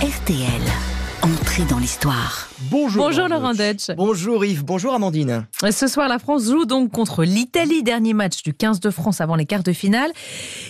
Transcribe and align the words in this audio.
RTL. 0.00 0.62
Entrée 1.22 1.64
dans 1.64 1.80
l'histoire. 1.80 2.48
Bonjour. 2.70 3.06
Bonjour 3.06 3.26
Laurent 3.26 3.52
Deutsch. 3.52 3.90
Bonjour 3.96 4.44
Yves, 4.44 4.64
bonjour 4.64 4.94
Amandine. 4.94 5.48
Ce 5.72 5.88
soir, 5.88 6.08
la 6.08 6.20
France 6.20 6.44
joue 6.44 6.66
donc 6.66 6.92
contre 6.92 7.24
l'Italie, 7.24 7.82
dernier 7.82 8.14
match 8.14 8.44
du 8.44 8.54
15 8.54 8.78
de 8.78 8.90
France 8.90 9.20
avant 9.20 9.34
les 9.34 9.44
quarts 9.44 9.64
de 9.64 9.72
finale. 9.72 10.12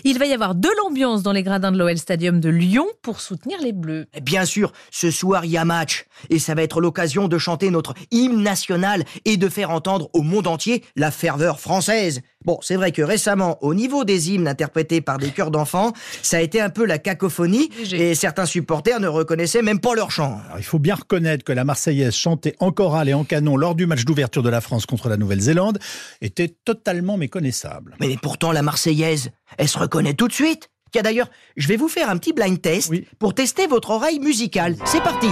Il 0.05 0.19
va 0.19 0.25
y 0.25 0.33
avoir 0.33 0.55
de 0.55 0.71
l'ambiance 0.83 1.23
dans 1.23 1.33
les 1.33 1.43
gradins 1.43 1.73
de 1.73 1.77
l'OL 1.77 1.99
Stadium 1.99 2.41
de 2.41 2.49
Lyon 2.49 2.87
pour 3.03 3.21
soutenir 3.21 3.61
les 3.61 3.75
Bleus. 3.75 4.07
Bien 4.23 4.47
sûr, 4.47 4.73
ce 4.91 5.11
soir 5.11 5.45
il 5.45 5.51
y 5.51 5.59
a 5.59 5.67
match 5.67 6.07
et 6.31 6.39
ça 6.39 6.55
va 6.55 6.63
être 6.63 6.81
l'occasion 6.81 7.29
de 7.29 7.37
chanter 7.37 7.71
notre 7.71 7.93
hymne 8.11 8.43
national 8.43 9.05
et 9.27 9.37
de 9.37 9.49
faire 9.51 9.69
entendre 9.69 10.09
au 10.15 10.23
monde 10.23 10.47
entier 10.47 10.83
la 10.97 11.11
ferveur 11.11 11.61
française. 11.61 12.23
Bon, 12.49 12.59
c'est 12.63 12.77
vrai 12.77 12.93
que 12.93 13.03
récemment, 13.03 13.59
au 13.63 13.75
niveau 13.75 14.05
des 14.05 14.31
hymnes 14.33 14.49
interprétés 14.49 15.03
par 15.03 15.19
des 15.19 15.33
chœurs 15.33 15.51
d'enfants, 15.51 15.93
ça 16.23 16.39
a 16.39 16.41
été 16.41 16.63
un 16.63 16.71
peu 16.71 16.87
la 16.87 16.97
cacophonie 16.97 17.69
et 17.93 18.15
certains 18.15 18.47
supporters 18.47 19.01
ne 19.01 19.07
reconnaissaient 19.07 19.61
même 19.61 19.81
pas 19.81 19.95
leur 19.95 20.11
chant. 20.11 20.41
Alors, 20.47 20.59
il 20.59 20.65
faut 20.65 20.79
bien 20.79 20.95
reconnaître 20.95 21.45
que 21.45 21.53
la 21.53 21.65
Marseillaise 21.65 22.15
chantée 22.15 22.57
en 22.59 22.73
chorale 22.73 23.11
et 23.11 23.13
en 23.13 23.25
canon 23.25 23.59
lors 23.59 23.75
du 23.75 23.85
match 23.85 24.07
d'ouverture 24.07 24.43
de 24.43 24.49
la 24.49 24.63
France 24.63 24.87
contre 24.87 25.11
la 25.11 25.19
Nouvelle-Zélande 25.19 25.79
était 26.23 26.49
totalement 26.65 27.19
méconnaissable. 27.19 27.95
Mais 28.01 28.17
pourtant, 28.17 28.51
la 28.51 28.63
Marseillaise, 28.63 29.29
elle 29.59 29.69
se 29.69 29.79
reconnaît 29.79 30.15
tout 30.15 30.29
de 30.29 30.33
suite. 30.33 30.71
Tiens 30.91 31.03
d'ailleurs, 31.03 31.29
je 31.59 31.69
vais 31.69 31.77
vous 31.77 31.89
faire 31.89 32.09
un 32.09 32.17
petit 32.17 32.33
blind 32.33 32.63
test 32.63 32.89
Oui. 32.89 33.07
pour 33.19 33.35
tester 33.35 33.67
votre 33.67 33.91
oreille 33.91 34.21
musicale. 34.21 34.75
C'est 34.87 35.03
parti 35.03 35.29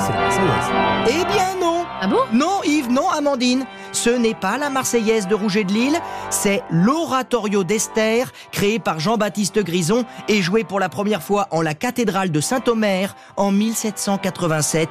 Marseillaise. 0.00 0.30
Oui, 0.30 0.32
c'est 0.32 0.42
la 0.42 0.48
Marseillaise. 0.48 1.08
Eh 1.08 1.24
bien 1.32 1.60
non 1.60 1.84
Ah 2.00 2.06
bon? 2.06 2.20
Non 2.32 2.62
Yves, 2.64 2.90
non 2.90 3.08
Amandine 3.10 3.66
ce 3.92 4.10
n'est 4.10 4.34
pas 4.34 4.56
la 4.56 4.70
Marseillaise 4.70 5.26
de 5.26 5.34
Rouget 5.34 5.64
de 5.64 5.72
Lille, 5.72 5.98
c'est 6.30 6.62
l'oratorio 6.70 7.64
d'Esther, 7.64 8.32
créé 8.52 8.78
par 8.78 9.00
Jean-Baptiste 9.00 9.58
Grison 9.64 10.04
et 10.28 10.42
joué 10.42 10.62
pour 10.62 10.78
la 10.78 10.88
première 10.88 11.22
fois 11.22 11.48
en 11.50 11.60
la 11.60 11.74
cathédrale 11.74 12.30
de 12.30 12.40
Saint-Omer 12.40 13.16
en 13.36 13.50
1787. 13.50 14.88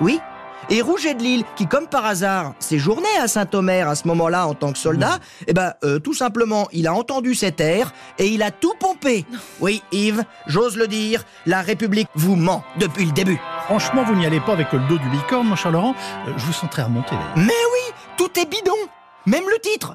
Oui 0.00 0.20
et 0.68 0.82
Rouget 0.82 1.14
de 1.14 1.22
Lille, 1.22 1.44
qui 1.56 1.66
comme 1.66 1.88
par 1.88 2.06
hasard 2.06 2.54
séjournait 2.60 3.18
à 3.20 3.26
Saint-Omer 3.26 3.88
à 3.88 3.94
ce 3.94 4.06
moment-là 4.06 4.46
en 4.46 4.54
tant 4.54 4.72
que 4.72 4.78
soldat, 4.78 5.18
eh 5.48 5.52
ben 5.52 5.72
euh, 5.82 5.98
tout 5.98 6.14
simplement, 6.14 6.68
il 6.72 6.86
a 6.86 6.94
entendu 6.94 7.34
cet 7.34 7.60
air 7.60 7.92
et 8.18 8.28
il 8.28 8.42
a 8.42 8.50
tout 8.52 8.74
pompé. 8.78 9.24
Oui, 9.60 9.82
Yves, 9.90 10.22
j'ose 10.46 10.76
le 10.76 10.86
dire, 10.86 11.24
la 11.46 11.62
République 11.62 12.08
vous 12.14 12.36
ment 12.36 12.62
depuis 12.78 13.06
le 13.06 13.12
début. 13.12 13.40
Franchement, 13.70 14.02
vous 14.02 14.16
n'y 14.16 14.26
allez 14.26 14.40
pas 14.40 14.52
avec 14.54 14.72
le 14.72 14.80
dos 14.88 14.98
du 14.98 15.08
bicorne, 15.10 15.46
mon 15.46 15.54
cher 15.54 15.70
Laurent. 15.70 15.94
Euh, 16.26 16.32
Je 16.36 16.44
vous 16.44 16.52
sens 16.52 16.68
très 16.68 16.82
remonté. 16.82 17.10
d'ailleurs. 17.12 17.36
Mais 17.36 17.44
oui, 17.44 17.94
tout 18.18 18.28
est 18.36 18.44
bidon. 18.44 18.72
Même 19.26 19.44
le 19.48 19.60
titre. 19.60 19.94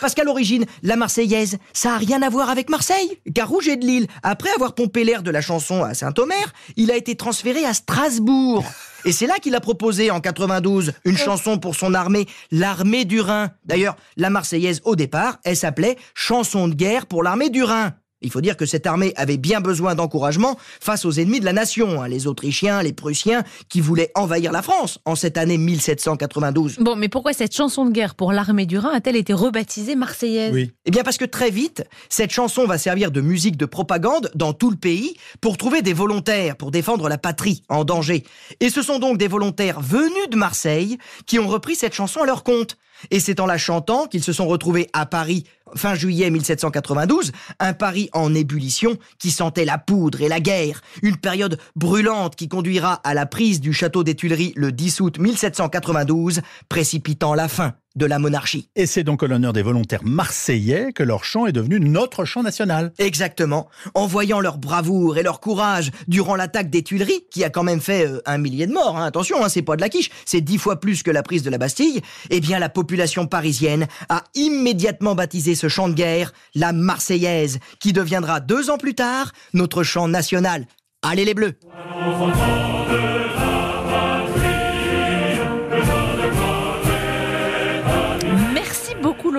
Parce 0.00 0.14
qu'à 0.14 0.22
l'origine, 0.22 0.64
la 0.84 0.94
Marseillaise, 0.94 1.58
ça 1.72 1.94
a 1.94 1.96
rien 1.96 2.22
à 2.22 2.28
voir 2.28 2.50
avec 2.50 2.70
Marseille. 2.70 3.18
Car 3.34 3.48
Rouget 3.48 3.76
de 3.76 3.84
Lille, 3.84 4.06
après 4.22 4.50
avoir 4.54 4.76
pompé 4.76 5.02
l'air 5.02 5.24
de 5.24 5.32
la 5.32 5.40
chanson 5.40 5.82
à 5.82 5.92
Saint-Omer, 5.92 6.36
il 6.76 6.92
a 6.92 6.96
été 6.96 7.16
transféré 7.16 7.64
à 7.64 7.74
Strasbourg. 7.74 8.64
Et 9.04 9.10
c'est 9.10 9.26
là 9.26 9.34
qu'il 9.42 9.56
a 9.56 9.60
proposé 9.60 10.12
en 10.12 10.20
92 10.20 10.92
une 11.04 11.16
chanson 11.18 11.58
pour 11.58 11.74
son 11.74 11.94
armée, 11.94 12.26
l'armée 12.52 13.04
du 13.04 13.20
Rhin. 13.20 13.50
D'ailleurs, 13.64 13.96
la 14.16 14.30
Marseillaise 14.30 14.82
au 14.84 14.94
départ, 14.94 15.38
elle 15.42 15.56
s'appelait 15.56 15.96
Chanson 16.14 16.68
de 16.68 16.74
guerre 16.74 17.06
pour 17.06 17.24
l'armée 17.24 17.50
du 17.50 17.64
Rhin. 17.64 17.92
Il 18.22 18.30
faut 18.30 18.40
dire 18.40 18.56
que 18.56 18.64
cette 18.64 18.86
armée 18.86 19.12
avait 19.16 19.36
bien 19.36 19.60
besoin 19.60 19.94
d'encouragement 19.94 20.56
face 20.80 21.04
aux 21.04 21.12
ennemis 21.12 21.40
de 21.40 21.44
la 21.44 21.52
nation, 21.52 22.00
hein, 22.00 22.08
les 22.08 22.26
Autrichiens, 22.26 22.82
les 22.82 22.94
Prussiens, 22.94 23.44
qui 23.68 23.82
voulaient 23.82 24.10
envahir 24.14 24.52
la 24.52 24.62
France 24.62 24.98
en 25.04 25.14
cette 25.14 25.36
année 25.36 25.58
1792. 25.58 26.78
Bon, 26.80 26.96
mais 26.96 27.10
pourquoi 27.10 27.34
cette 27.34 27.54
chanson 27.54 27.84
de 27.84 27.90
guerre 27.90 28.14
pour 28.14 28.32
l'armée 28.32 28.64
du 28.64 28.78
Rhin 28.78 28.90
a-t-elle 28.94 29.16
été 29.16 29.34
rebaptisée 29.34 29.96
Marseillaise? 29.96 30.54
Oui. 30.54 30.72
Eh 30.86 30.90
bien 30.90 31.02
parce 31.02 31.18
que 31.18 31.26
très 31.26 31.50
vite, 31.50 31.84
cette 32.08 32.30
chanson 32.32 32.64
va 32.64 32.78
servir 32.78 33.10
de 33.10 33.20
musique 33.20 33.58
de 33.58 33.66
propagande 33.66 34.30
dans 34.34 34.54
tout 34.54 34.70
le 34.70 34.76
pays 34.76 35.16
pour 35.42 35.58
trouver 35.58 35.82
des 35.82 35.92
volontaires 35.92 36.56
pour 36.56 36.70
défendre 36.70 37.10
la 37.10 37.18
patrie 37.18 37.62
en 37.68 37.84
danger. 37.84 38.24
Et 38.60 38.70
ce 38.70 38.80
sont 38.80 38.98
donc 38.98 39.18
des 39.18 39.28
volontaires 39.28 39.80
venus 39.80 40.30
de 40.30 40.36
Marseille 40.36 40.96
qui 41.26 41.38
ont 41.38 41.48
repris 41.48 41.74
cette 41.74 41.94
chanson 41.94 42.22
à 42.22 42.26
leur 42.26 42.44
compte. 42.44 42.78
Et 43.10 43.20
c'est 43.20 43.40
en 43.40 43.46
la 43.46 43.58
chantant 43.58 44.06
qu'ils 44.06 44.24
se 44.24 44.32
sont 44.32 44.46
retrouvés 44.46 44.88
à 44.94 45.04
Paris 45.04 45.44
fin 45.74 45.94
juillet 45.94 46.30
1792, 46.30 47.32
un 47.58 47.72
Paris 47.72 48.05
en 48.12 48.34
ébullition 48.34 48.96
qui 49.18 49.30
sentait 49.30 49.64
la 49.64 49.78
poudre 49.78 50.20
et 50.20 50.28
la 50.28 50.40
guerre, 50.40 50.82
une 51.02 51.16
période 51.16 51.58
brûlante 51.74 52.36
qui 52.36 52.48
conduira 52.48 52.94
à 53.04 53.14
la 53.14 53.26
prise 53.26 53.60
du 53.60 53.72
château 53.72 54.04
des 54.04 54.14
Tuileries 54.14 54.52
le 54.56 54.72
10 54.72 55.00
août 55.00 55.18
1792, 55.18 56.42
précipitant 56.68 57.34
la 57.34 57.48
fin 57.48 57.74
de 57.96 58.06
la 58.06 58.18
monarchie. 58.18 58.68
Et 58.76 58.86
c'est 58.86 59.02
donc 59.02 59.22
à 59.22 59.26
l'honneur 59.26 59.52
des 59.52 59.62
volontaires 59.62 60.04
marseillais 60.04 60.92
que 60.92 61.02
leur 61.02 61.24
chant 61.24 61.46
est 61.46 61.52
devenu 61.52 61.80
notre 61.80 62.24
chant 62.24 62.42
national. 62.42 62.92
Exactement. 62.98 63.68
En 63.94 64.06
voyant 64.06 64.40
leur 64.40 64.58
bravoure 64.58 65.18
et 65.18 65.22
leur 65.22 65.40
courage 65.40 65.90
durant 66.06 66.36
l'attaque 66.36 66.70
des 66.70 66.82
Tuileries, 66.82 67.24
qui 67.30 67.42
a 67.44 67.50
quand 67.50 67.62
même 67.62 67.80
fait 67.80 68.06
euh, 68.06 68.20
un 68.26 68.38
millier 68.38 68.66
de 68.66 68.72
morts, 68.72 68.96
hein, 68.96 69.06
attention, 69.06 69.44
hein, 69.44 69.48
c'est 69.48 69.62
pas 69.62 69.76
de 69.76 69.80
la 69.80 69.88
quiche, 69.88 70.10
c'est 70.24 70.40
dix 70.40 70.58
fois 70.58 70.78
plus 70.78 71.02
que 71.02 71.10
la 71.10 71.22
prise 71.22 71.42
de 71.42 71.50
la 71.50 71.58
Bastille, 71.58 72.00
eh 72.30 72.40
bien 72.40 72.58
la 72.58 72.68
population 72.68 73.26
parisienne 73.26 73.86
a 74.08 74.24
immédiatement 74.34 75.14
baptisé 75.14 75.54
ce 75.54 75.68
chant 75.68 75.88
de 75.88 75.94
guerre 75.94 76.32
la 76.54 76.72
Marseillaise, 76.72 77.58
qui 77.80 77.92
deviendra 77.92 78.40
deux 78.40 78.70
ans 78.70 78.78
plus 78.78 78.94
tard 78.94 79.32
notre 79.54 79.82
chant 79.82 80.08
national. 80.08 80.66
Allez 81.02 81.24
les 81.24 81.34
Bleus 81.34 81.58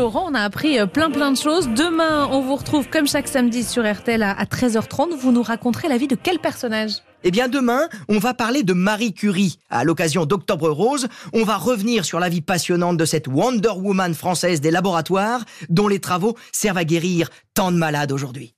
Laurent, 0.07 0.29
on 0.31 0.35
a 0.35 0.39
appris 0.39 0.79
euh, 0.79 0.85
plein 0.85 1.11
plein 1.11 1.33
de 1.33 1.37
choses. 1.37 1.67
Demain, 1.67 2.29
on 2.31 2.39
vous 2.39 2.55
retrouve 2.55 2.87
comme 2.89 3.05
chaque 3.05 3.27
samedi 3.27 3.65
sur 3.65 3.83
RTL 3.83 4.23
à 4.23 4.31
à 4.31 4.45
13h30. 4.45 5.17
Vous 5.17 5.33
nous 5.33 5.43
raconterez 5.43 5.89
la 5.89 5.97
vie 5.97 6.07
de 6.07 6.15
quel 6.15 6.39
personnage? 6.39 7.01
Eh 7.25 7.31
bien 7.31 7.49
demain, 7.49 7.89
on 8.07 8.17
va 8.17 8.33
parler 8.33 8.63
de 8.63 8.71
Marie 8.71 9.13
Curie. 9.13 9.59
À 9.69 9.83
l'occasion 9.83 10.25
d'Octobre 10.25 10.69
Rose, 10.69 11.09
on 11.33 11.43
va 11.43 11.57
revenir 11.57 12.05
sur 12.05 12.21
la 12.21 12.29
vie 12.29 12.39
passionnante 12.39 12.95
de 12.95 13.03
cette 13.03 13.27
Wonder 13.27 13.73
Woman 13.75 14.13
française 14.13 14.61
des 14.61 14.71
laboratoires, 14.71 15.43
dont 15.67 15.89
les 15.89 15.99
travaux 15.99 16.37
servent 16.53 16.77
à 16.77 16.85
guérir 16.85 17.29
tant 17.53 17.73
de 17.73 17.77
malades 17.77 18.13
aujourd'hui. 18.13 18.53